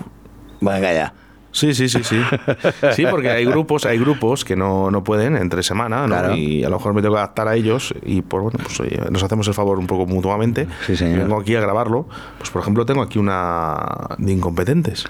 [0.61, 1.13] Venga ya.
[1.52, 2.22] Sí, sí, sí, sí.
[2.93, 6.08] Sí, porque hay grupos, hay grupos que no, no pueden entre semana, ¿no?
[6.08, 6.36] Claro.
[6.36, 9.00] Y a lo mejor me tengo que adaptar a ellos y pues bueno, pues oye,
[9.10, 10.68] nos hacemos el favor un poco mutuamente.
[10.86, 11.20] Sí, señor.
[11.20, 12.08] Vengo aquí a grabarlo.
[12.38, 13.76] Pues por ejemplo, tengo aquí una
[14.18, 15.06] de incompetentes.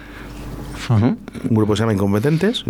[0.90, 1.18] Un
[1.50, 2.64] grupo que se llama Incompetentes,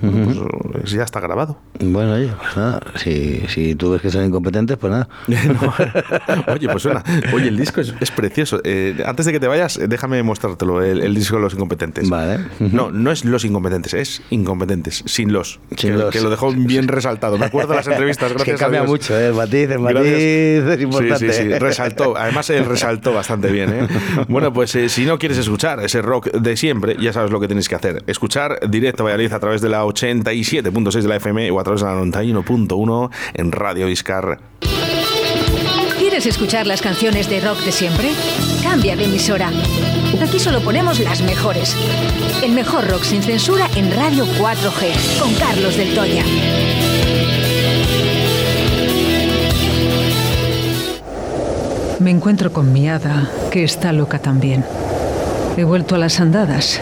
[0.72, 1.58] pues, ya está grabado.
[1.80, 5.08] Bueno, oye, pues nada, si, si tú ves que son incompetentes, pues nada.
[6.48, 7.04] Oye, pues suena.
[7.34, 8.60] Oye, el disco es, es precioso.
[8.64, 12.10] Eh, antes de que te vayas, eh, déjame mostrártelo, el, el disco de los incompetentes.
[12.10, 12.40] Vale.
[12.60, 15.60] No, no es los incompetentes, es incompetentes, sin los.
[15.78, 16.12] Sin que, los.
[16.12, 17.38] que lo dejó bien resaltado.
[17.38, 18.92] Me acuerdo de las entrevistas, gracias que cambia a Dios.
[18.92, 19.28] mucho, ¿eh?
[19.28, 20.70] el matiz, el matiz Gracias.
[20.78, 21.34] es importante.
[21.34, 22.18] Sí, sí, sí, resaltó.
[22.18, 23.70] Además, él resaltó bastante bien.
[23.70, 23.88] ¿eh?
[24.28, 27.48] Bueno, pues eh, si no quieres escuchar ese rock de siempre, ya sabes lo que
[27.48, 27.99] tienes que hacer.
[28.08, 31.88] Escuchar directo Valladolid a través de la 87.6 de la FM o a través de
[31.88, 34.40] la 91.1 en Radio Iscar.
[35.98, 38.12] ¿Quieres escuchar las canciones de rock de siempre?
[38.64, 39.52] Cambia de emisora.
[40.22, 41.76] Aquí solo ponemos las mejores.
[42.44, 46.24] El mejor rock sin censura en Radio 4G con Carlos del Toya.
[52.00, 54.66] Me encuentro con mi hada, que está loca también.
[55.58, 56.82] He vuelto a las andadas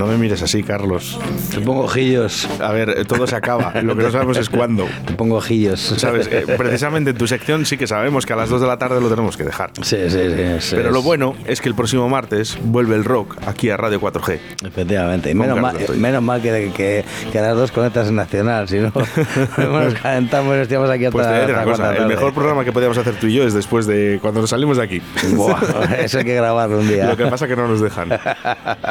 [0.00, 1.18] No me mires así, Carlos.
[1.50, 2.48] Te pongo ojillos.
[2.58, 3.82] A ver, todo se acaba.
[3.82, 4.86] Lo que no sabemos es cuándo.
[5.04, 5.78] Te pongo ojillos.
[5.98, 6.26] ¿Sabes?
[6.32, 8.98] Eh, precisamente en tu sección sí que sabemos que a las 2 de la tarde
[8.98, 9.72] lo tenemos que dejar.
[9.82, 10.44] Sí, sí, sí.
[10.60, 14.00] sí, Pero lo bueno es que el próximo martes vuelve el rock aquí a Radio
[14.00, 14.38] 4G.
[14.64, 15.32] Efectivamente.
[15.32, 18.78] Y menos mal, menos mal que, que, que a las dos conectas en Nacional, si
[18.78, 18.90] no,
[19.58, 22.72] nos calentamos y estamos aquí hasta, Pues te hasta una cosa, el mejor programa que
[22.72, 25.02] podíamos hacer tú y yo es después de cuando nos salimos de aquí.
[25.34, 25.58] Buah,
[25.98, 27.06] eso hay que grabarlo un día.
[27.06, 28.08] Lo que pasa es que no nos dejan.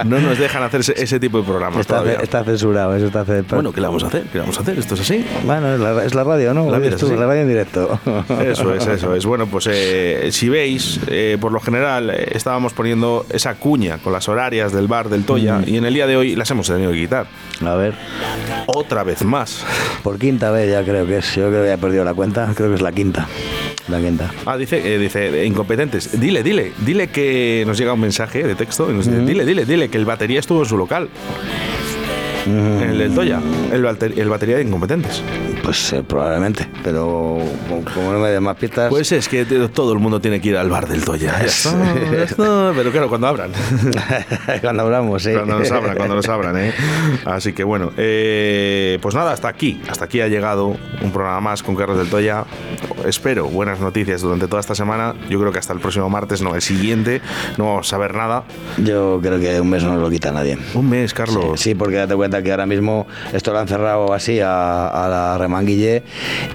[0.05, 2.19] No nos dejan hacer ese, tipo de programas Está, todavía.
[2.21, 3.55] está censurado, eso está censurado.
[3.55, 4.23] Bueno, ¿qué le vamos a hacer?
[4.23, 4.77] ¿Qué le vamos a hacer?
[4.77, 5.25] Esto es así.
[5.45, 6.69] Bueno, es la, es la radio, ¿no?
[6.69, 7.99] La tú, la radio en directo.
[8.43, 9.25] Eso es, eso es.
[9.25, 14.13] Bueno, pues eh, si veis, eh, por lo general eh, estábamos poniendo esa cuña con
[14.13, 16.91] las horarias del bar del Toya y en el día de hoy las hemos tenido
[16.91, 17.27] que quitar.
[17.65, 17.93] A ver,
[18.67, 19.63] Otra vez más.
[20.03, 21.35] por quinta vez ya creo que es.
[21.35, 22.51] Yo creo que ya he perdido la cuenta.
[22.55, 23.27] Creo que es la quinta.
[23.89, 24.31] La quinta.
[24.45, 26.19] Ah, dice, eh, dice, eh, incompetentes.
[26.19, 28.89] Dile, dile, dile que nos llega un mensaje de texto.
[28.89, 31.09] y nos dice, Dile, dile, dile que el batería estuvo en su local.
[32.45, 33.39] el del Toya,
[33.71, 35.21] el, bater- el batería de incompetentes.
[35.63, 37.39] Pues eh, probablemente, pero
[37.93, 38.89] como- no me den más pistas.
[38.89, 41.39] Pues es que todo el mundo tiene que ir al bar del Toya.
[41.43, 41.71] Está.
[42.75, 43.51] Pero claro, cuando abran.
[44.61, 45.31] cuando abramos, sí.
[45.33, 46.73] Cuando nos abran, cuando nos abran, ¿eh?
[47.25, 49.81] Así que bueno, eh, pues nada, hasta aquí.
[49.89, 50.67] Hasta aquí ha llegado
[51.01, 52.45] un programa más con Carlos del Toya.
[53.05, 55.15] Espero buenas noticias durante toda esta semana.
[55.29, 57.21] Yo creo que hasta el próximo martes, no, el siguiente,
[57.57, 58.43] no vamos a saber nada.
[58.77, 60.57] Yo creo que un mes no nos lo quita nadie.
[60.73, 61.59] Un mes, Carlos.
[61.59, 65.07] Sí, sí, porque date cuenta que ahora mismo esto lo han cerrado así a, a
[65.09, 66.03] la remanguille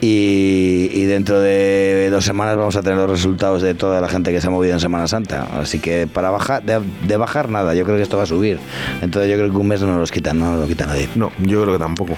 [0.01, 4.33] y, y dentro de dos semanas vamos a tener los resultados de toda la gente
[4.33, 5.47] que se ha movido en Semana Santa.
[5.61, 8.59] Así que para bajar, de, de bajar nada, yo creo que esto va a subir.
[9.03, 11.09] Entonces yo creo que un mes no nos los quita, no nos lo quita nadie.
[11.15, 12.17] No, yo creo que tampoco.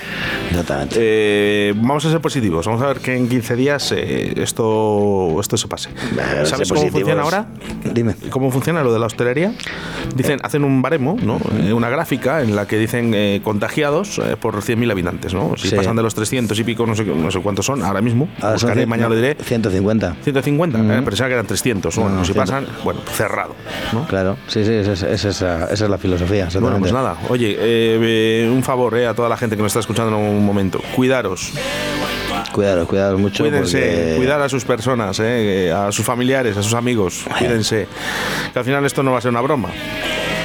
[0.50, 0.96] Exactamente.
[0.98, 2.66] Eh, vamos a ser positivos.
[2.66, 5.90] Vamos a ver que en 15 días eh, esto, esto se pase.
[6.44, 6.90] ¿Sabes cómo positivos.
[6.92, 7.46] funciona ahora?
[7.92, 8.14] Dime.
[8.30, 9.52] ¿Cómo funciona lo de la hostelería?
[10.14, 11.38] Dicen, hacen un baremo, ¿no?
[11.62, 15.54] Eh, una gráfica en la que dicen eh, contagiados eh, por 100.000 habitantes, ¿no?
[15.56, 15.76] Si Sí.
[15.76, 18.28] pasan de los 300 y pico, no sé, no sé cuántos son ahora mismo.
[18.40, 19.36] Ahora son Buscaré, cien- mañana lo diré.
[19.42, 20.16] 150.
[20.22, 21.94] 150, eh, pensaba que eran 300.
[21.96, 23.54] Bueno, No, no, si pasan, bueno, cerrado.
[23.92, 24.06] ¿no?
[24.06, 26.48] Claro, sí, sí, esa, es- esa es, la- esa es la filosofía.
[26.60, 29.80] Bueno, pues nada, oye, eh, un favor eh, a toda la gente que nos está
[29.80, 30.80] escuchando en un momento.
[30.94, 31.52] Cuidaros,
[32.56, 33.42] Cuidaros, cuidaros mucho.
[33.44, 37.22] Cuídense, porque- cuidar a sus personas, eh, a sus familiares, a sus amigos.
[37.38, 37.86] Cuídense.
[38.50, 39.68] Que al final esto no va a ser una broma.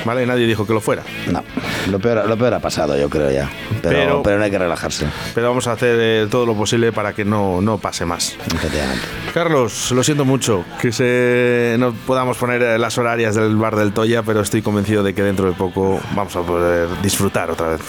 [0.03, 0.26] ¿Vale?
[0.26, 1.03] Nadie dijo que lo fuera.
[1.32, 1.41] No,
[1.89, 3.49] lo peor, lo peor ha pasado, yo creo ya.
[3.82, 5.05] Pero, Pero- pero, no hay que relajarse.
[5.34, 8.36] Pero vamos a hacer eh, todo lo posible para que no, no pase más.
[8.53, 9.05] Efectivamente.
[9.34, 13.93] Carlos, lo siento mucho que se no podamos poner eh, las horarias del bar del
[13.93, 17.82] Toya, pero estoy convencido de que dentro de poco vamos a poder disfrutar otra vez.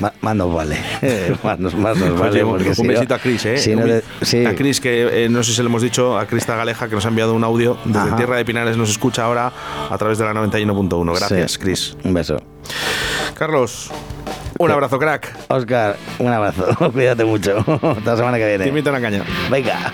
[0.00, 0.78] Más, más nos vale.
[1.42, 2.44] más, nos, más nos vale.
[2.44, 3.58] un- porque un si no- besito a Cris, ¿eh?
[3.58, 3.82] si no
[4.22, 4.44] sí.
[4.44, 7.04] A Cris, que eh, no sé si le hemos dicho, a Crista Galeja, que nos
[7.04, 8.16] ha enviado un audio desde Ajá.
[8.16, 9.52] Tierra de Pinares, nos escucha ahora
[9.90, 11.14] a través de la 91.1.
[11.18, 11.58] Gracias, Sí.
[11.58, 11.96] Cris.
[12.04, 12.36] Un beso.
[13.34, 13.90] Carlos,
[14.58, 15.34] un abrazo, crack.
[15.48, 16.66] Oscar, un abrazo.
[16.92, 17.58] Cuídate mucho.
[17.66, 18.68] Hasta la semana que Te viene.
[18.68, 19.22] invito a una caña.
[19.50, 19.92] Venga.